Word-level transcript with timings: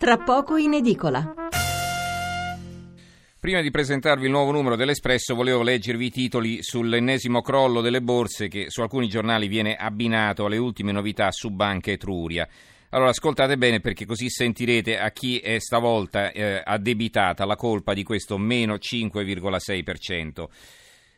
tra 0.00 0.16
poco 0.16 0.56
in 0.56 0.72
edicola. 0.72 1.34
Prima 3.38 3.60
di 3.60 3.70
presentarvi 3.70 4.24
il 4.24 4.30
nuovo 4.30 4.50
numero 4.50 4.74
dell'Espresso 4.74 5.34
volevo 5.34 5.60
leggervi 5.60 6.06
i 6.06 6.10
titoli 6.10 6.62
sull'ennesimo 6.62 7.42
crollo 7.42 7.82
delle 7.82 8.00
borse 8.00 8.48
che 8.48 8.70
su 8.70 8.80
alcuni 8.80 9.08
giornali 9.08 9.46
viene 9.46 9.76
abbinato 9.76 10.46
alle 10.46 10.56
ultime 10.56 10.92
novità 10.92 11.30
su 11.32 11.50
Banca 11.50 11.90
Etruria. 11.90 12.48
Allora 12.88 13.10
ascoltate 13.10 13.58
bene 13.58 13.80
perché 13.80 14.06
così 14.06 14.30
sentirete 14.30 14.98
a 14.98 15.10
chi 15.10 15.38
è 15.38 15.58
stavolta 15.58 16.32
eh, 16.32 16.62
addebitata 16.64 17.44
la 17.44 17.56
colpa 17.56 17.92
di 17.92 18.02
questo 18.02 18.38
meno 18.38 18.76
5,6%. 18.76 20.46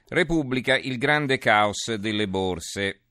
Repubblica, 0.08 0.76
il 0.76 0.98
grande 0.98 1.38
caos 1.38 1.94
delle 1.94 2.26
borse. 2.26 3.01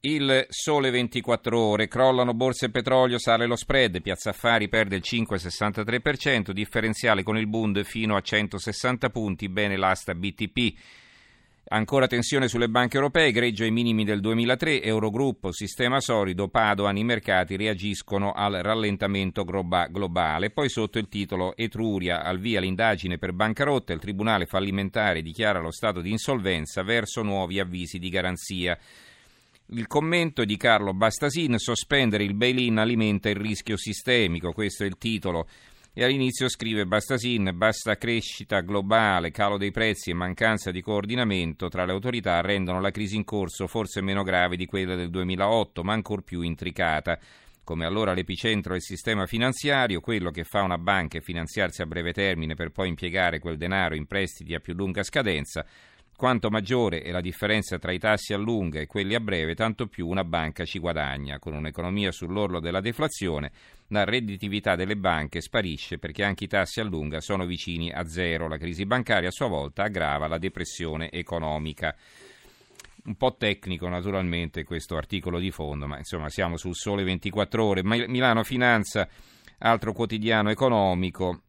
Il 0.00 0.46
sole 0.48 0.90
24 0.90 1.58
ore, 1.58 1.88
crollano 1.88 2.32
borse 2.32 2.66
e 2.66 2.70
petrolio, 2.70 3.18
sale 3.18 3.46
lo 3.46 3.56
spread, 3.56 4.00
Piazza 4.00 4.30
Affari 4.30 4.68
perde 4.68 4.94
il 4.94 5.02
5,63%, 5.04 6.52
differenziale 6.52 7.24
con 7.24 7.36
il 7.36 7.48
Bund 7.48 7.82
fino 7.82 8.14
a 8.14 8.20
160 8.20 9.10
punti, 9.10 9.48
bene 9.48 9.76
l'asta 9.76 10.14
BTP. 10.14 10.74
Ancora 11.70 12.06
tensione 12.06 12.46
sulle 12.46 12.68
banche 12.68 12.94
europee, 12.94 13.32
greggio 13.32 13.64
ai 13.64 13.72
minimi 13.72 14.04
del 14.04 14.20
2003, 14.20 14.82
Eurogruppo, 14.82 15.50
sistema 15.50 15.98
solido, 15.98 16.46
Padoan, 16.46 16.96
i 16.96 17.02
mercati 17.02 17.56
reagiscono 17.56 18.30
al 18.30 18.52
rallentamento 18.62 19.42
globale. 19.42 20.50
Poi 20.50 20.68
sotto 20.68 21.00
il 21.00 21.08
titolo 21.08 21.56
Etruria, 21.56 22.22
al 22.22 22.38
via 22.38 22.60
l'indagine 22.60 23.18
per 23.18 23.32
bancarotta, 23.32 23.92
il 23.92 23.98
Tribunale 23.98 24.46
fallimentare 24.46 25.22
dichiara 25.22 25.58
lo 25.58 25.72
stato 25.72 26.00
di 26.00 26.12
insolvenza 26.12 26.84
verso 26.84 27.22
nuovi 27.22 27.58
avvisi 27.58 27.98
di 27.98 28.10
garanzia. 28.10 28.78
Il 29.72 29.86
commento 29.86 30.46
di 30.46 30.56
Carlo 30.56 30.94
Bastasin, 30.94 31.58
sospendere 31.58 32.24
il 32.24 32.32
bail-in 32.32 32.78
alimenta 32.78 33.28
il 33.28 33.36
rischio 33.36 33.76
sistemico, 33.76 34.52
questo 34.52 34.84
è 34.84 34.86
il 34.86 34.96
titolo. 34.96 35.46
E 35.92 36.04
all'inizio 36.04 36.48
scrive 36.48 36.86
Bastasin, 36.86 37.50
basta 37.52 37.98
crescita 37.98 38.60
globale, 38.60 39.30
calo 39.30 39.58
dei 39.58 39.70
prezzi 39.70 40.08
e 40.08 40.14
mancanza 40.14 40.70
di 40.70 40.80
coordinamento 40.80 41.68
tra 41.68 41.84
le 41.84 41.92
autorità 41.92 42.40
rendono 42.40 42.80
la 42.80 42.90
crisi 42.90 43.16
in 43.16 43.24
corso 43.24 43.66
forse 43.66 44.00
meno 44.00 44.22
grave 44.22 44.56
di 44.56 44.64
quella 44.64 44.94
del 44.94 45.10
2008, 45.10 45.84
ma 45.84 45.92
ancor 45.92 46.22
più 46.22 46.40
intricata. 46.40 47.18
Come 47.62 47.84
allora 47.84 48.14
l'epicentro 48.14 48.74
il 48.74 48.80
sistema 48.80 49.26
finanziario, 49.26 50.00
quello 50.00 50.30
che 50.30 50.44
fa 50.44 50.62
una 50.62 50.78
banca 50.78 51.18
è 51.18 51.20
finanziarsi 51.20 51.82
a 51.82 51.86
breve 51.86 52.14
termine 52.14 52.54
per 52.54 52.70
poi 52.70 52.88
impiegare 52.88 53.38
quel 53.38 53.58
denaro 53.58 53.94
in 53.94 54.06
prestiti 54.06 54.54
a 54.54 54.60
più 54.60 54.72
lunga 54.72 55.02
scadenza, 55.02 55.66
quanto 56.18 56.50
maggiore 56.50 57.02
è 57.02 57.12
la 57.12 57.20
differenza 57.20 57.78
tra 57.78 57.92
i 57.92 57.98
tassi 58.00 58.32
a 58.32 58.36
lunga 58.36 58.80
e 58.80 58.88
quelli 58.88 59.14
a 59.14 59.20
breve, 59.20 59.54
tanto 59.54 59.86
più 59.86 60.08
una 60.08 60.24
banca 60.24 60.64
ci 60.64 60.80
guadagna. 60.80 61.38
Con 61.38 61.54
un'economia 61.54 62.10
sull'orlo 62.10 62.58
della 62.58 62.80
deflazione, 62.80 63.52
la 63.90 64.02
redditività 64.02 64.74
delle 64.74 64.96
banche 64.96 65.40
sparisce 65.40 65.98
perché 65.98 66.24
anche 66.24 66.42
i 66.42 66.48
tassi 66.48 66.80
a 66.80 66.82
lunga 66.82 67.20
sono 67.20 67.46
vicini 67.46 67.92
a 67.92 68.04
zero. 68.08 68.48
La 68.48 68.58
crisi 68.58 68.84
bancaria 68.84 69.28
a 69.28 69.30
sua 69.30 69.46
volta 69.46 69.84
aggrava 69.84 70.26
la 70.26 70.38
depressione 70.38 71.08
economica. 71.12 71.94
Un 73.04 73.14
po' 73.14 73.36
tecnico 73.36 73.86
naturalmente 73.88 74.64
questo 74.64 74.96
articolo 74.96 75.38
di 75.38 75.52
fondo, 75.52 75.86
ma 75.86 75.98
insomma 75.98 76.28
siamo 76.30 76.56
sul 76.56 76.74
sole 76.74 77.04
24 77.04 77.64
ore. 77.64 77.84
Milano 77.84 78.42
Finanza, 78.42 79.08
altro 79.58 79.92
quotidiano 79.92 80.50
economico, 80.50 81.42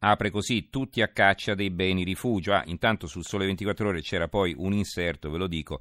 apre 0.00 0.30
così 0.30 0.68
tutti 0.70 1.02
a 1.02 1.08
caccia 1.08 1.54
dei 1.54 1.70
beni 1.70 2.04
rifugio. 2.04 2.52
Ah, 2.52 2.62
intanto 2.66 3.06
sul 3.06 3.24
Sole 3.24 3.46
24 3.46 3.88
Ore 3.88 4.00
c'era 4.00 4.28
poi 4.28 4.54
un 4.56 4.72
inserto, 4.72 5.30
ve 5.30 5.38
lo 5.38 5.46
dico, 5.46 5.80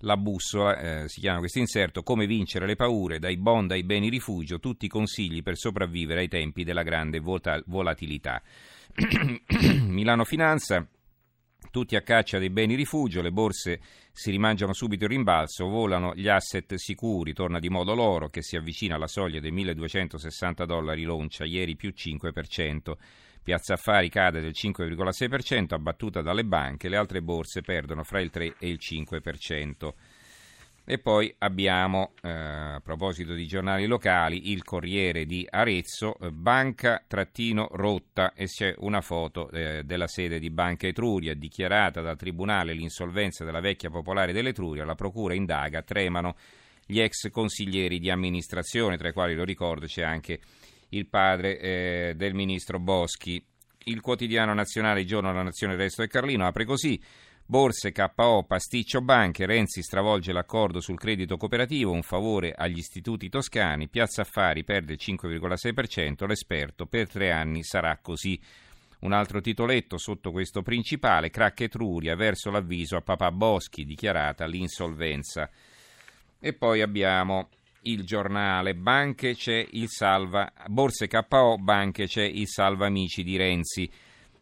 la 0.00 0.16
bussola, 0.16 0.78
eh, 0.78 1.08
si 1.08 1.20
chiama 1.20 1.38
questo 1.38 1.58
inserto, 1.58 2.02
come 2.02 2.26
vincere 2.26 2.66
le 2.66 2.76
paure, 2.76 3.18
dai 3.18 3.36
bond 3.36 3.70
ai 3.70 3.82
beni 3.82 4.08
rifugio, 4.08 4.60
tutti 4.60 4.86
i 4.86 4.88
consigli 4.88 5.42
per 5.42 5.56
sopravvivere 5.56 6.20
ai 6.20 6.28
tempi 6.28 6.64
della 6.64 6.82
grande 6.82 7.20
volatilità. 7.20 8.42
Milano 9.86 10.24
Finanza, 10.24 10.86
tutti 11.70 11.96
a 11.96 12.02
caccia 12.02 12.38
dei 12.38 12.50
beni 12.50 12.74
rifugio, 12.74 13.22
le 13.22 13.32
borse 13.32 13.80
si 14.12 14.30
rimangiano 14.30 14.74
subito 14.74 15.04
il 15.04 15.10
rimbalzo, 15.10 15.66
volano 15.66 16.14
gli 16.14 16.28
asset 16.28 16.74
sicuri, 16.74 17.32
torna 17.32 17.58
di 17.58 17.68
modo 17.68 17.94
l'oro 17.94 18.28
che 18.28 18.42
si 18.42 18.56
avvicina 18.56 18.94
alla 18.94 19.08
soglia 19.08 19.40
dei 19.40 19.50
1260 19.50 20.64
dollari 20.66 21.02
l'oncia, 21.02 21.44
ieri 21.44 21.74
più 21.74 21.92
5%. 21.94 22.94
Piazza 23.46 23.74
Affari 23.74 24.08
cade 24.08 24.40
del 24.40 24.50
5,6%, 24.52 25.74
abbattuta 25.74 26.20
dalle 26.20 26.44
banche, 26.44 26.88
le 26.88 26.96
altre 26.96 27.22
borse 27.22 27.62
perdono 27.62 28.02
fra 28.02 28.20
il 28.20 28.28
3 28.28 28.56
e 28.58 28.68
il 28.68 28.80
5%. 28.82 29.94
E 30.84 30.98
poi 30.98 31.32
abbiamo, 31.38 32.14
eh, 32.22 32.28
a 32.28 32.80
proposito 32.82 33.34
di 33.34 33.46
giornali 33.46 33.86
locali, 33.86 34.50
il 34.50 34.64
Corriere 34.64 35.26
di 35.26 35.46
Arezzo, 35.48 36.18
eh, 36.18 36.32
banca-rotta 36.32 37.12
e 38.34 38.46
c'è 38.46 38.74
una 38.78 39.00
foto 39.00 39.48
eh, 39.52 39.84
della 39.84 40.08
sede 40.08 40.40
di 40.40 40.50
Banca 40.50 40.88
Etruria, 40.88 41.36
dichiarata 41.36 42.00
dal 42.00 42.16
Tribunale 42.16 42.72
l'insolvenza 42.72 43.44
della 43.44 43.60
vecchia 43.60 43.90
popolare 43.90 44.32
dell'Etruria, 44.32 44.84
la 44.84 44.96
Procura 44.96 45.34
indaga, 45.34 45.82
tremano 45.82 46.34
gli 46.84 46.98
ex 46.98 47.30
consiglieri 47.30 48.00
di 48.00 48.10
amministrazione, 48.10 48.96
tra 48.96 49.10
i 49.10 49.12
quali 49.12 49.36
lo 49.36 49.44
ricordo 49.44 49.86
c'è 49.86 50.02
anche 50.02 50.40
il 50.90 51.06
padre 51.06 51.58
eh, 51.58 52.14
del 52.16 52.34
ministro 52.34 52.78
Boschi. 52.78 53.44
Il 53.84 54.00
quotidiano 54.00 54.52
nazionale, 54.52 55.00
il 55.00 55.06
giorno 55.06 55.30
della 55.30 55.42
nazione, 55.42 55.76
resto 55.76 56.02
è 56.02 56.08
Carlino, 56.08 56.46
apre 56.46 56.64
così. 56.64 57.00
Borse, 57.48 57.92
KO, 57.92 58.42
pasticcio 58.42 59.00
banche, 59.02 59.46
Renzi 59.46 59.80
stravolge 59.80 60.32
l'accordo 60.32 60.80
sul 60.80 60.98
credito 60.98 61.36
cooperativo, 61.36 61.92
un 61.92 62.02
favore 62.02 62.52
agli 62.52 62.78
istituti 62.78 63.28
toscani, 63.28 63.86
Piazza 63.86 64.22
Affari 64.22 64.64
perde 64.64 64.94
il 64.94 64.98
5,6%, 65.00 66.26
l'esperto 66.26 66.86
per 66.86 67.08
tre 67.08 67.30
anni 67.30 67.62
sarà 67.62 67.98
così. 68.02 68.40
Un 68.98 69.12
altro 69.12 69.40
titoletto 69.40 69.96
sotto 69.96 70.32
questo 70.32 70.62
principale, 70.62 71.30
crack 71.30 71.60
Etruria 71.60 72.16
verso 72.16 72.50
l'avviso 72.50 72.96
a 72.96 73.02
Papà 73.02 73.30
Boschi, 73.30 73.84
dichiarata 73.84 74.44
l'insolvenza. 74.46 75.48
E 76.40 76.52
poi 76.52 76.82
abbiamo 76.82 77.48
il 77.86 78.04
giornale, 78.04 78.74
banche 78.74 79.34
c'è 79.34 79.66
il 79.72 79.88
salva, 79.88 80.52
borse 80.68 81.08
KO, 81.08 81.56
banche 81.58 82.06
c'è 82.06 82.24
il 82.24 82.48
salva 82.48 82.86
amici 82.86 83.22
di 83.22 83.36
Renzi. 83.36 83.90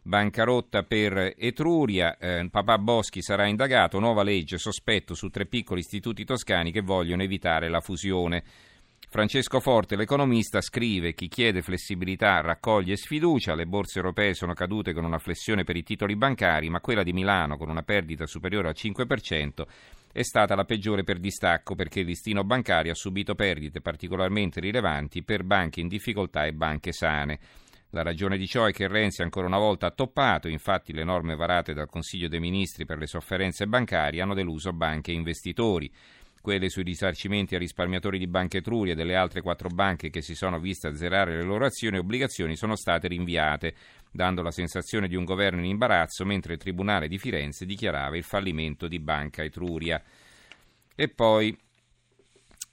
Bancarotta 0.01 0.83
per 0.83 1.33
Etruria, 1.35 2.17
eh, 2.17 2.47
papà 2.51 2.77
Boschi 2.77 3.23
sarà 3.23 3.47
indagato, 3.47 3.99
nuova 3.99 4.21
legge, 4.21 4.59
sospetto 4.59 5.15
su 5.15 5.29
tre 5.29 5.47
piccoli 5.47 5.79
istituti 5.79 6.23
toscani 6.25 6.71
che 6.71 6.81
vogliono 6.81 7.23
evitare 7.23 7.69
la 7.69 7.81
fusione. 7.81 8.43
Francesco 9.07 9.59
Forte, 9.59 9.95
l'economista, 9.95 10.61
scrive 10.61 11.13
chi 11.13 11.27
chiede 11.27 11.61
flessibilità 11.61 12.41
raccoglie 12.41 12.97
sfiducia, 12.97 13.55
le 13.55 13.65
borse 13.65 13.99
europee 13.99 14.33
sono 14.33 14.53
cadute 14.53 14.93
con 14.93 15.05
una 15.05 15.19
flessione 15.19 15.63
per 15.63 15.75
i 15.75 15.83
titoli 15.83 16.15
bancari, 16.15 16.69
ma 16.69 16.81
quella 16.81 17.03
di 17.03 17.13
Milano 17.13 17.57
con 17.57 17.69
una 17.69 17.83
perdita 17.83 18.25
superiore 18.25 18.67
al 18.67 18.75
5% 18.77 19.65
è 20.11 20.23
stata 20.23 20.55
la 20.55 20.63
peggiore 20.63 21.03
per 21.03 21.19
distacco 21.19 21.75
perché 21.75 21.99
il 21.99 22.05
listino 22.05 22.45
bancario 22.45 22.93
ha 22.93 22.95
subito 22.95 23.35
perdite 23.35 23.81
particolarmente 23.81 24.61
rilevanti 24.61 25.23
per 25.23 25.43
banche 25.43 25.81
in 25.81 25.89
difficoltà 25.89 26.45
e 26.45 26.53
banche 26.53 26.93
sane. 26.93 27.39
La 27.89 28.01
ragione 28.01 28.37
di 28.37 28.47
ciò 28.47 28.65
è 28.65 28.71
che 28.71 28.87
Renzi 28.87 29.21
ancora 29.21 29.47
una 29.47 29.57
volta 29.57 29.87
ha 29.87 29.91
toppato, 29.91 30.47
infatti 30.47 30.93
le 30.93 31.03
norme 31.03 31.35
varate 31.35 31.73
dal 31.73 31.89
Consiglio 31.89 32.27
dei 32.27 32.39
Ministri 32.39 32.85
per 32.85 32.97
le 32.97 33.07
sofferenze 33.07 33.67
bancarie 33.67 34.21
hanno 34.21 34.33
deluso 34.33 34.73
banche 34.73 35.11
e 35.11 35.15
investitori. 35.15 35.91
Quelle 36.45 36.69
sui 36.69 36.83
risarcimenti 36.83 37.55
a 37.55 37.57
risparmiatori 37.57 38.19
di 38.19 38.27
Banca 38.27 38.57
Etruria 38.57 38.93
e 38.93 38.95
delle 38.95 39.15
altre 39.15 39.41
quattro 39.41 39.67
banche 39.67 40.11
che 40.11 40.21
si 40.21 40.35
sono 40.35 40.59
viste 40.59 40.85
azzerare 40.87 41.35
le 41.35 41.41
loro 41.41 41.65
azioni 41.65 41.95
e 41.95 41.99
obbligazioni 42.01 42.55
sono 42.55 42.75
state 42.75 43.07
rinviate 43.07 43.73
dando 44.11 44.43
la 44.43 44.51
sensazione 44.51 45.07
di 45.07 45.15
un 45.15 45.23
governo 45.23 45.61
in 45.61 45.65
imbarazzo, 45.65 46.23
mentre 46.23 46.53
il 46.53 46.59
Tribunale 46.59 47.07
di 47.07 47.17
Firenze 47.17 47.65
dichiarava 47.65 48.15
il 48.15 48.21
fallimento 48.21 48.87
di 48.87 48.99
Banca 48.99 49.41
Etruria. 49.41 49.99
E 50.93 51.07
poi 51.07 51.57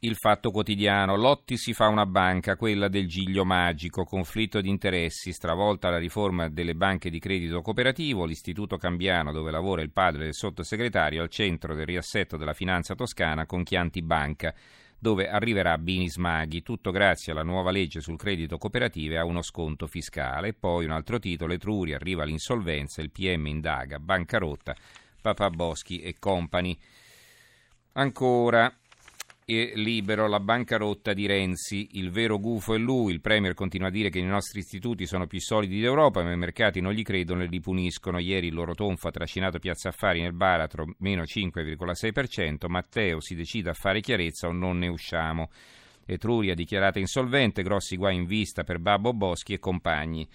il 0.04 0.16
fatto 0.16 0.50
quotidiano. 0.50 1.16
Lotti 1.16 1.56
si 1.56 1.72
fa 1.72 1.86
una 1.86 2.06
banca, 2.06 2.56
quella 2.56 2.88
del 2.88 3.06
Giglio 3.06 3.44
Magico, 3.44 4.04
conflitto 4.04 4.60
di 4.60 4.68
interessi, 4.68 5.32
stravolta 5.32 5.90
la 5.90 5.98
riforma 5.98 6.48
delle 6.48 6.74
banche 6.74 7.08
di 7.08 7.20
credito 7.20 7.60
cooperativo, 7.62 8.24
l'istituto 8.24 8.76
cambiano 8.76 9.32
dove 9.32 9.52
lavora 9.52 9.82
il 9.82 9.92
padre 9.92 10.24
del 10.24 10.34
sottosegretario 10.34 11.22
al 11.22 11.28
centro 11.28 11.74
del 11.74 11.86
riassetto 11.86 12.36
della 12.36 12.52
finanza 12.52 12.94
toscana 12.94 13.46
con 13.46 13.62
Chianti 13.62 14.02
Banca 14.02 14.52
dove 14.98 15.28
arriverà 15.28 15.78
Bini 15.78 16.08
Smaghi, 16.08 16.62
tutto 16.62 16.92
grazie 16.92 17.32
alla 17.32 17.42
nuova 17.42 17.72
legge 17.72 18.00
sul 18.00 18.16
credito 18.16 18.56
cooperativo 18.56 19.14
e 19.14 19.16
a 19.16 19.24
uno 19.24 19.42
sconto 19.42 19.88
fiscale. 19.88 20.52
Poi 20.52 20.84
un 20.84 20.92
altro 20.92 21.18
titolo, 21.18 21.52
Etruria 21.52 21.96
arriva 21.96 22.22
l'insolvenza, 22.22 23.02
il 23.02 23.10
PM 23.10 23.46
indaga, 23.46 23.98
bancarotta, 23.98 24.76
Papà 25.20 25.50
Boschi 25.50 26.00
e 26.00 26.14
compagni. 26.20 26.78
Ancora, 27.94 28.72
e 29.44 29.72
libero 29.74 30.28
la 30.28 30.40
bancarotta 30.40 31.12
di 31.12 31.26
Renzi. 31.26 31.88
Il 31.92 32.10
vero 32.10 32.38
gufo 32.38 32.74
è 32.74 32.78
lui. 32.78 33.12
Il 33.12 33.20
Premier 33.20 33.54
continua 33.54 33.88
a 33.88 33.90
dire 33.90 34.10
che 34.10 34.18
i 34.18 34.24
nostri 34.24 34.60
istituti 34.60 35.06
sono 35.06 35.26
più 35.26 35.40
solidi 35.40 35.80
d'Europa, 35.80 36.22
ma 36.22 36.32
i 36.32 36.36
mercati 36.36 36.80
non 36.80 36.92
gli 36.92 37.02
credono 37.02 37.42
e 37.42 37.46
li 37.46 37.60
puniscono. 37.60 38.18
Ieri 38.18 38.48
il 38.48 38.54
loro 38.54 38.74
tonfo 38.74 39.08
ha 39.08 39.12
trascinato 39.12 39.58
Piazza 39.58 39.88
Affari 39.88 40.20
nel 40.20 40.32
baratro, 40.32 40.94
meno 40.98 41.22
5,6%. 41.22 42.68
Matteo 42.68 43.20
si 43.20 43.34
decide 43.34 43.70
a 43.70 43.74
fare 43.74 44.00
chiarezza 44.00 44.48
o 44.48 44.52
non 44.52 44.78
ne 44.78 44.88
usciamo. 44.88 45.50
Etruria 46.04 46.54
dichiarata 46.54 46.98
insolvente, 46.98 47.62
grossi 47.62 47.96
guai 47.96 48.16
in 48.16 48.26
vista 48.26 48.64
per 48.64 48.78
Babbo 48.78 49.12
Boschi 49.12 49.54
e 49.54 49.58
compagni. 49.58 50.28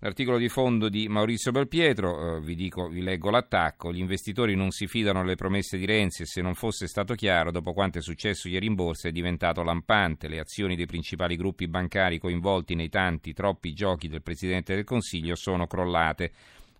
L'articolo 0.00 0.36
di 0.36 0.50
fondo 0.50 0.90
di 0.90 1.08
Maurizio 1.08 1.52
Belpietro, 1.52 2.36
eh, 2.36 2.40
vi, 2.42 2.54
dico, 2.54 2.86
vi 2.86 3.00
leggo 3.00 3.30
l'attacco, 3.30 3.94
gli 3.94 3.98
investitori 3.98 4.54
non 4.54 4.70
si 4.70 4.86
fidano 4.86 5.22
delle 5.22 5.36
promesse 5.36 5.78
di 5.78 5.86
Renzi 5.86 6.20
e 6.20 6.26
se 6.26 6.42
non 6.42 6.54
fosse 6.54 6.86
stato 6.86 7.14
chiaro 7.14 7.50
dopo 7.50 7.72
quanto 7.72 7.96
è 7.96 8.02
successo 8.02 8.46
ieri 8.46 8.66
in 8.66 8.74
borsa 8.74 9.08
è 9.08 9.10
diventato 9.10 9.62
lampante, 9.62 10.28
le 10.28 10.38
azioni 10.38 10.76
dei 10.76 10.84
principali 10.84 11.34
gruppi 11.34 11.66
bancari 11.66 12.18
coinvolti 12.18 12.74
nei 12.74 12.90
tanti, 12.90 13.32
troppi 13.32 13.72
giochi 13.72 14.08
del 14.08 14.20
Presidente 14.20 14.74
del 14.74 14.84
Consiglio 14.84 15.34
sono 15.34 15.66
crollate, 15.66 16.30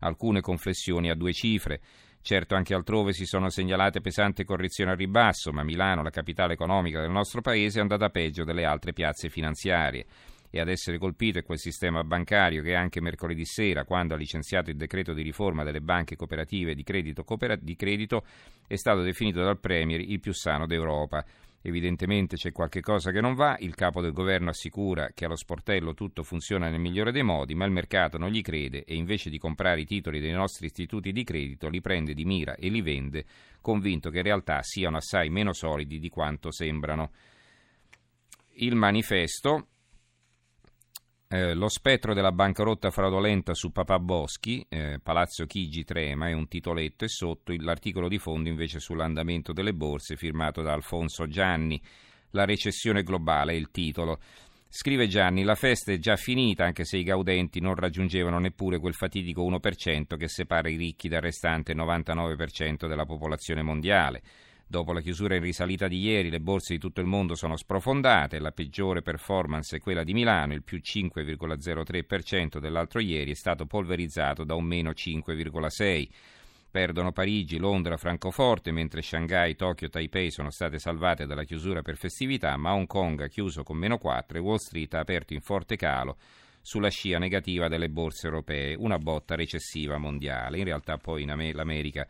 alcune 0.00 0.42
con 0.42 0.58
flessioni 0.58 1.08
a 1.08 1.14
due 1.14 1.32
cifre. 1.32 1.80
Certo 2.20 2.54
anche 2.54 2.74
altrove 2.74 3.14
si 3.14 3.24
sono 3.24 3.48
segnalate 3.48 4.02
pesanti 4.02 4.44
correzioni 4.44 4.90
al 4.90 4.98
ribasso, 4.98 5.52
ma 5.52 5.62
Milano, 5.62 6.02
la 6.02 6.10
capitale 6.10 6.52
economica 6.52 7.00
del 7.00 7.10
nostro 7.10 7.40
paese, 7.40 7.78
è 7.78 7.82
andata 7.82 8.10
peggio 8.10 8.44
delle 8.44 8.66
altre 8.66 8.92
piazze 8.92 9.30
finanziarie 9.30 10.04
e 10.50 10.60
ad 10.60 10.69
essere 10.69 10.98
colpito 10.98 11.38
è 11.38 11.43
quel 11.43 11.58
sistema 11.58 12.04
bancario 12.04 12.62
che 12.62 12.75
anche 12.75 13.00
mercoledì 13.00 13.44
sera, 13.44 13.84
quando 13.84 14.14
ha 14.14 14.16
licenziato 14.16 14.70
il 14.70 14.76
decreto 14.76 15.12
di 15.12 15.22
riforma 15.22 15.64
delle 15.64 15.81
banche 15.81 16.16
cooperative 16.16 16.75
di 16.75 16.82
credito, 16.82 17.25
coopera- 17.25 17.56
di 17.56 17.76
credito 17.76 18.25
è 18.66 18.76
stato 18.76 19.02
definito 19.02 19.43
dal 19.43 19.58
Premier 19.58 20.00
il 20.00 20.20
più 20.20 20.32
sano 20.32 20.66
d'Europa. 20.66 21.25
Evidentemente 21.62 22.37
c'è 22.37 22.52
qualche 22.52 22.81
cosa 22.81 23.10
che 23.10 23.20
non 23.20 23.34
va, 23.34 23.56
il 23.58 23.75
capo 23.75 24.00
del 24.00 24.12
governo 24.12 24.50
assicura 24.50 25.10
che 25.12 25.25
allo 25.25 25.34
sportello 25.34 25.94
tutto 25.94 26.22
funziona 26.22 26.69
nel 26.69 26.78
migliore 26.78 27.10
dei 27.10 27.25
modi, 27.25 27.56
ma 27.56 27.64
il 27.64 27.72
mercato 27.72 28.19
non 28.19 28.31
gli 28.31 28.40
crede 28.40 28.84
e 28.84 28.94
invece 28.94 29.31
di 29.31 29.38
comprare 29.38 29.81
i 29.81 29.84
titoli 29.84 30.20
dei 30.20 30.31
nostri 30.31 30.66
istituti 30.66 31.10
di 31.10 31.25
credito 31.25 31.69
li 31.69 31.81
prende 31.81 32.14
di 32.14 32.25
mira 32.25 32.54
e 32.54 32.69
li 32.69 32.82
vende, 32.82 33.25
convinto 33.60 34.10
che 34.10 34.19
in 34.19 34.22
realtà 34.22 34.62
siano 34.62 34.99
assai 34.99 35.28
meno 35.28 35.52
solidi 35.52 35.99
di 35.99 36.08
quanto 36.08 36.52
sembrano. 36.52 37.10
Il 38.58 38.76
manifesto 38.76 39.66
eh, 41.37 41.55
lo 41.55 41.69
spettro 41.69 42.15
della 42.15 42.33
bancarotta 42.33 42.91
fraudolenta 42.91 43.53
su 43.53 43.71
Papà 43.71 43.99
Boschi, 43.99 44.65
eh, 44.71 44.99
Palazzo 45.03 45.44
Chigi 45.44 45.85
trema, 45.85 46.29
è 46.29 46.33
un 46.33 46.49
titoletto 46.49 47.05
e 47.05 47.09
sotto 47.09 47.53
l'articolo 47.59 48.09
di 48.09 48.19
fondo 48.19 48.49
invece 48.49 48.81
sull'andamento 48.81 49.53
delle 49.53 49.75
borse 49.75 50.17
firmato 50.17 50.62
da 50.62 50.73
Alfonso 50.73 51.29
Gianni. 51.29 51.79
La 52.31 52.47
recessione 52.47 53.03
globale 53.03 53.53
è 53.53 53.56
il 53.56 53.71
titolo. 53.71 54.19
Scrive 54.67 55.09
Gianni, 55.09 55.43
la 55.43 55.55
festa 55.55 55.93
è 55.93 55.99
già 55.99 56.17
finita 56.17 56.65
anche 56.65 56.85
se 56.85 56.97
i 56.97 57.03
gaudenti 57.03 57.61
non 57.61 57.75
raggiungevano 57.75 58.38
neppure 58.38 58.79
quel 58.79 58.94
fatidico 58.94 59.43
1% 59.43 60.17
che 60.17 60.29
separa 60.29 60.71
i 60.71 60.77
ricchi 60.77 61.09
dal 61.09 61.21
restante 61.21 61.75
99% 61.75 62.88
della 62.88 63.05
popolazione 63.05 63.62
mondiale. 63.62 64.23
Dopo 64.68 64.92
la 64.92 65.00
chiusura 65.00 65.36
in 65.36 65.42
risalita 65.42 65.86
di 65.86 66.00
ieri, 66.00 66.28
le 66.28 66.40
borse 66.40 66.74
di 66.74 66.80
tutto 66.80 67.00
il 67.00 67.06
mondo 67.06 67.36
sono 67.36 67.56
sprofondate, 67.56 68.40
la 68.40 68.50
peggiore 68.50 69.00
performance 69.00 69.76
è 69.76 69.80
quella 69.80 70.02
di 70.02 70.12
Milano, 70.12 70.54
il 70.54 70.64
più 70.64 70.80
5,03% 70.82 72.58
dell'altro 72.58 72.98
ieri 72.98 73.30
è 73.30 73.34
stato 73.34 73.66
polverizzato 73.66 74.42
da 74.42 74.54
un 74.54 74.64
meno 74.64 74.90
5,6%. 74.90 76.08
Perdono 76.68 77.12
Parigi, 77.12 77.58
Londra, 77.58 77.96
Francoforte, 77.96 78.72
mentre 78.72 79.02
Shanghai, 79.02 79.54
Tokyo 79.54 79.88
Taipei 79.88 80.32
sono 80.32 80.50
state 80.50 80.80
salvate 80.80 81.26
dalla 81.26 81.44
chiusura 81.44 81.80
per 81.80 81.96
festività, 81.96 82.56
ma 82.56 82.74
Hong 82.74 82.88
Kong 82.88 83.20
ha 83.20 83.28
chiuso 83.28 83.62
con 83.62 83.78
meno 83.78 83.98
4 83.98 84.36
e 84.36 84.40
Wall 84.40 84.56
Street 84.56 84.92
ha 84.94 84.98
aperto 84.98 85.32
in 85.32 85.40
forte 85.40 85.76
calo 85.76 86.16
sulla 86.60 86.90
scia 86.90 87.18
negativa 87.18 87.68
delle 87.68 87.88
borse 87.88 88.26
europee, 88.26 88.74
una 88.74 88.98
botta 88.98 89.36
recessiva 89.36 89.96
mondiale. 89.96 90.58
In 90.58 90.64
realtà 90.64 90.98
poi 90.98 91.22
in 91.22 91.52
l'America 91.54 92.06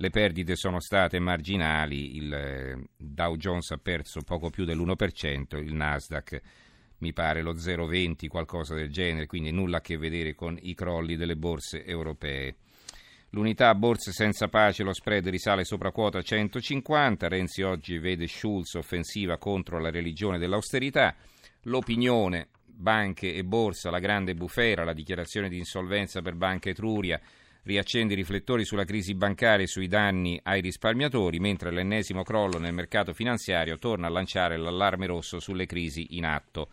le 0.00 0.10
perdite 0.10 0.54
sono 0.54 0.78
state 0.78 1.18
marginali, 1.18 2.16
il 2.16 2.32
eh, 2.32 2.88
Dow 2.96 3.36
Jones 3.36 3.72
ha 3.72 3.78
perso 3.78 4.20
poco 4.20 4.48
più 4.48 4.64
dell'1%, 4.64 5.56
il 5.58 5.74
Nasdaq 5.74 6.40
mi 6.98 7.12
pare 7.12 7.42
lo 7.42 7.54
0,20, 7.54 8.28
qualcosa 8.28 8.74
del 8.74 8.90
genere, 8.90 9.26
quindi 9.26 9.50
nulla 9.50 9.78
a 9.78 9.80
che 9.80 9.96
vedere 9.96 10.34
con 10.34 10.56
i 10.60 10.74
crolli 10.74 11.16
delle 11.16 11.36
borse 11.36 11.84
europee. 11.84 12.56
L'unità 13.30 13.74
borse 13.74 14.12
senza 14.12 14.48
pace, 14.48 14.84
lo 14.84 14.92
spread 14.92 15.28
risale 15.28 15.64
sopra 15.64 15.90
quota 15.90 16.22
150, 16.22 17.28
Renzi 17.28 17.62
oggi 17.62 17.98
vede 17.98 18.26
Schulz 18.26 18.74
offensiva 18.74 19.36
contro 19.36 19.80
la 19.80 19.90
religione 19.90 20.38
dell'austerità, 20.38 21.14
l'opinione, 21.62 22.48
banche 22.64 23.34
e 23.34 23.44
borsa, 23.44 23.90
la 23.90 23.98
grande 23.98 24.34
bufera, 24.34 24.84
la 24.84 24.92
dichiarazione 24.92 25.48
di 25.48 25.58
insolvenza 25.58 26.22
per 26.22 26.34
Banca 26.34 26.70
Etruria, 26.70 27.20
riaccende 27.62 28.14
i 28.14 28.16
riflettori 28.16 28.64
sulla 28.64 28.84
crisi 28.84 29.14
bancaria 29.14 29.64
e 29.64 29.68
sui 29.68 29.88
danni 29.88 30.40
ai 30.42 30.60
risparmiatori, 30.60 31.38
mentre 31.38 31.70
l'ennesimo 31.70 32.22
crollo 32.22 32.58
nel 32.58 32.72
mercato 32.72 33.12
finanziario 33.12 33.78
torna 33.78 34.06
a 34.06 34.10
lanciare 34.10 34.56
l'allarme 34.56 35.06
rosso 35.06 35.40
sulle 35.40 35.66
crisi 35.66 36.16
in 36.16 36.24
atto. 36.24 36.68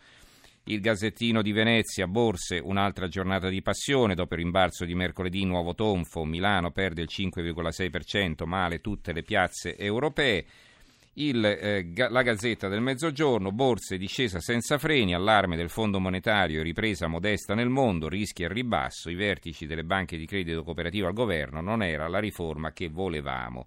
Il 0.68 0.80
Gazzettino 0.80 1.42
di 1.42 1.52
Venezia, 1.52 2.08
Borse, 2.08 2.58
un'altra 2.58 3.06
giornata 3.06 3.48
di 3.48 3.62
passione, 3.62 4.16
dopo 4.16 4.34
il 4.34 4.40
rimbalzo 4.40 4.84
di 4.84 4.96
mercoledì 4.96 5.44
nuovo 5.44 5.74
tonfo, 5.74 6.24
Milano 6.24 6.72
perde 6.72 7.02
il 7.02 7.08
5,6%, 7.08 8.44
male 8.46 8.80
tutte 8.80 9.12
le 9.12 9.22
piazze 9.22 9.76
europee. 9.76 10.44
Il, 11.18 11.42
eh, 11.42 11.92
la 11.94 12.20
Gazzetta 12.20 12.68
del 12.68 12.82
Mezzogiorno, 12.82 13.50
borse 13.50 13.96
discesa 13.96 14.38
senza 14.38 14.76
freni, 14.76 15.14
allarme 15.14 15.56
del 15.56 15.70
Fondo 15.70 15.98
Monetario, 15.98 16.62
ripresa 16.62 17.06
modesta 17.06 17.54
nel 17.54 17.70
mondo, 17.70 18.06
rischi 18.06 18.44
al 18.44 18.50
ribasso, 18.50 19.08
i 19.08 19.14
vertici 19.14 19.64
delle 19.64 19.84
banche 19.84 20.18
di 20.18 20.26
credito 20.26 20.62
cooperativo 20.62 21.06
al 21.06 21.14
governo, 21.14 21.62
non 21.62 21.82
era 21.82 22.06
la 22.06 22.18
riforma 22.18 22.72
che 22.72 22.90
volevamo. 22.90 23.66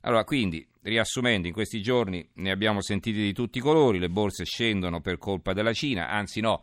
Allora, 0.00 0.24
quindi, 0.24 0.66
riassumendo, 0.80 1.46
in 1.46 1.52
questi 1.52 1.82
giorni 1.82 2.26
ne 2.36 2.50
abbiamo 2.50 2.80
sentiti 2.80 3.20
di 3.20 3.34
tutti 3.34 3.58
i 3.58 3.60
colori, 3.60 3.98
le 3.98 4.08
borse 4.08 4.46
scendono 4.46 5.02
per 5.02 5.18
colpa 5.18 5.52
della 5.52 5.74
Cina, 5.74 6.08
anzi 6.08 6.40
no, 6.40 6.62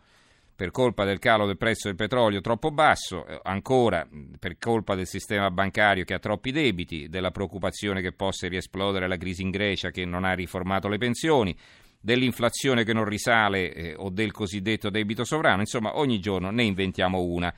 per 0.59 0.71
colpa 0.71 1.05
del 1.05 1.19
calo 1.19 1.45
del 1.45 1.55
prezzo 1.55 1.87
del 1.87 1.95
petrolio 1.95 2.41
troppo 2.41 2.69
basso, 2.69 3.25
eh, 3.25 3.39
ancora 3.43 4.05
per 4.37 4.57
colpa 4.57 4.93
del 4.93 5.07
sistema 5.07 5.49
bancario 5.49 6.03
che 6.03 6.13
ha 6.13 6.19
troppi 6.19 6.51
debiti, 6.51 7.07
della 7.07 7.31
preoccupazione 7.31 8.01
che 8.01 8.11
possa 8.11 8.49
riesplodere 8.49 9.07
la 9.07 9.15
crisi 9.15 9.41
in 9.41 9.51
Grecia 9.51 9.89
che 9.89 10.03
non 10.03 10.25
ha 10.25 10.33
riformato 10.33 10.89
le 10.89 10.97
pensioni, 10.97 11.55
dell'inflazione 11.97 12.83
che 12.83 12.91
non 12.91 13.05
risale 13.05 13.73
eh, 13.73 13.93
o 13.95 14.09
del 14.09 14.33
cosiddetto 14.33 14.89
debito 14.89 15.23
sovrano, 15.23 15.61
insomma 15.61 15.97
ogni 15.97 16.19
giorno 16.19 16.51
ne 16.51 16.63
inventiamo 16.63 17.21
una. 17.21 17.55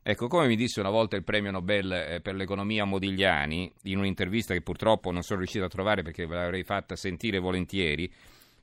Ecco, 0.00 0.28
come 0.28 0.46
mi 0.46 0.54
disse 0.54 0.78
una 0.78 0.90
volta 0.90 1.16
il 1.16 1.24
premio 1.24 1.50
Nobel 1.50 1.90
eh, 1.90 2.20
per 2.20 2.36
l'economia 2.36 2.84
Modigliani, 2.84 3.72
in 3.82 3.98
un'intervista 3.98 4.54
che 4.54 4.62
purtroppo 4.62 5.10
non 5.10 5.22
sono 5.22 5.40
riuscito 5.40 5.64
a 5.64 5.68
trovare 5.68 6.02
perché 6.02 6.26
ve 6.26 6.36
l'avrei 6.36 6.62
fatta 6.62 6.94
sentire 6.94 7.40
volentieri, 7.40 8.08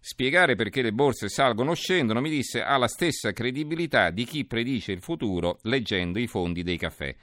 Spiegare 0.05 0.55
perché 0.55 0.81
le 0.81 0.91
borse 0.91 1.29
salgono 1.29 1.71
o 1.71 1.75
scendono, 1.75 2.19
mi 2.19 2.29
disse, 2.29 2.61
ha 2.61 2.75
la 2.75 2.89
stessa 2.89 3.31
credibilità 3.31 4.09
di 4.09 4.25
chi 4.25 4.43
predice 4.43 4.91
il 4.91 4.99
futuro 4.99 5.59
leggendo 5.61 6.19
i 6.19 6.27
fondi 6.27 6.61
dei 6.61 6.75
caffè. 6.75 7.15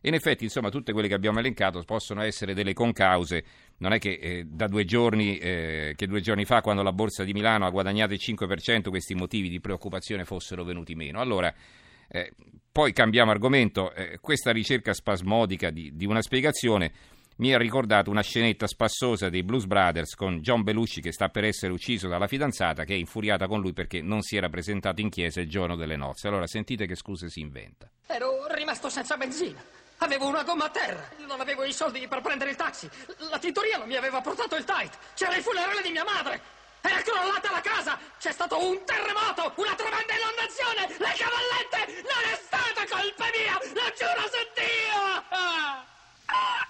In 0.00 0.14
effetti, 0.14 0.42
insomma, 0.42 0.68
tutte 0.68 0.92
quelle 0.92 1.06
che 1.06 1.14
abbiamo 1.14 1.38
elencato 1.38 1.80
possono 1.84 2.22
essere 2.22 2.52
delle 2.52 2.72
concause. 2.72 3.44
Non 3.76 3.92
è 3.92 4.00
che 4.00 4.18
eh, 4.20 4.44
da 4.48 4.66
due 4.66 4.84
giorni, 4.84 5.38
eh, 5.38 5.92
che 5.94 6.08
due 6.08 6.20
giorni 6.20 6.44
fa, 6.44 6.60
quando 6.60 6.82
la 6.82 6.92
borsa 6.92 7.22
di 7.22 7.32
Milano 7.32 7.66
ha 7.66 7.70
guadagnato 7.70 8.14
il 8.14 8.20
5%, 8.20 8.88
questi 8.88 9.14
motivi 9.14 9.48
di 9.48 9.60
preoccupazione 9.60 10.24
fossero 10.24 10.64
venuti 10.64 10.96
meno. 10.96 11.20
Allora, 11.20 11.54
eh, 12.08 12.32
poi 12.72 12.92
cambiamo 12.92 13.30
argomento. 13.30 13.94
Eh, 13.94 14.18
questa 14.20 14.50
ricerca 14.50 14.92
spasmodica 14.92 15.70
di, 15.70 15.94
di 15.94 16.04
una 16.04 16.20
spiegazione 16.20 16.90
mi 17.36 17.52
ha 17.52 17.58
ricordato 17.58 18.10
una 18.10 18.22
scenetta 18.22 18.66
spassosa 18.66 19.28
dei 19.28 19.42
Blues 19.42 19.64
Brothers 19.64 20.14
con 20.14 20.40
John 20.40 20.62
Belushi 20.62 21.00
che 21.00 21.12
sta 21.12 21.28
per 21.28 21.44
essere 21.44 21.72
ucciso 21.72 22.06
dalla 22.06 22.28
fidanzata 22.28 22.84
che 22.84 22.94
è 22.94 22.96
infuriata 22.96 23.46
con 23.46 23.60
lui 23.60 23.72
perché 23.72 24.02
non 24.02 24.22
si 24.22 24.36
era 24.36 24.48
presentato 24.48 25.00
in 25.00 25.10
chiesa 25.10 25.40
il 25.40 25.48
giorno 25.48 25.74
delle 25.74 25.96
nozze. 25.96 26.28
Allora 26.28 26.46
sentite 26.46 26.86
che 26.86 26.94
scuse 26.94 27.28
si 27.28 27.40
inventa. 27.40 27.90
Ero 28.06 28.46
rimasto 28.54 28.88
senza 28.88 29.16
benzina. 29.16 29.62
Avevo 29.98 30.26
una 30.26 30.44
gomma 30.44 30.66
a 30.66 30.70
terra, 30.70 31.08
non 31.26 31.40
avevo 31.40 31.64
i 31.64 31.72
soldi 31.72 32.06
per 32.06 32.20
prendere 32.20 32.50
il 32.50 32.56
taxi. 32.56 32.88
La 33.30 33.38
tintoria 33.38 33.78
non 33.78 33.88
mi 33.88 33.96
aveva 33.96 34.20
portato 34.20 34.54
il 34.56 34.64
tight. 34.64 34.96
C'era 35.14 35.34
il 35.36 35.42
funerale 35.42 35.82
di 35.82 35.90
mia 35.90 36.04
madre. 36.04 36.40
Era 36.82 37.00
crollata 37.00 37.50
la 37.50 37.62
casa! 37.62 37.98
C'è 38.18 38.30
stato 38.30 38.58
un 38.62 38.78
terremoto! 38.84 39.54
Una 39.56 39.74
tremenda 39.74 40.12
inondazione! 40.12 40.86
Le 40.98 41.14
cavallette! 41.16 42.02
Non 42.02 42.22
è 42.30 42.36
stata 42.36 42.84
colpa 42.84 43.24
mia! 43.32 43.56
Lo 43.72 43.88
giuro 43.96 44.28
su 44.28 44.42
Dio! 44.52 45.24
Ah! 45.30 45.84
Ah! 46.26 46.68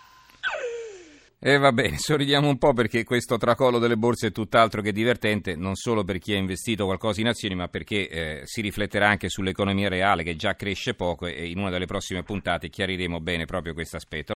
E 1.47 1.59
va 1.59 1.73
bene, 1.73 1.99
sorridiamo 2.01 2.49
un 2.49 2.57
po' 2.57 2.73
perché 2.73 3.05
questo 3.05 3.37
tracollo 3.37 3.79
delle 3.79 3.99
borse 3.99 4.29
è 4.29 4.33
tutt'altro 4.33 4.81
che 4.81 4.93
divertente, 4.93 5.57
non 5.57 5.75
solo 5.75 6.03
per 6.03 6.17
chi 6.17 6.33
ha 6.33 6.39
investito 6.39 6.87
qualcosa 6.87 7.21
in 7.21 7.27
azioni, 7.27 7.55
ma 7.55 7.69
perché 7.69 8.09
eh, 8.09 8.41
si 8.45 8.63
rifletterà 8.63 9.11
anche 9.11 9.29
sull'economia 9.29 9.91
reale 9.91 10.23
che 10.23 10.37
già 10.37 10.55
cresce 10.55 10.95
poco 10.95 11.27
e 11.27 11.47
in 11.49 11.59
una 11.59 11.69
delle 11.69 11.85
prossime 11.85 12.23
puntate 12.23 12.71
chiariremo 12.71 13.21
bene 13.21 13.45
proprio 13.45 13.75
questo 13.75 13.97
aspetto. 13.97 14.33